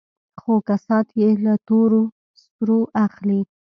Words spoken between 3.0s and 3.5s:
اخلي.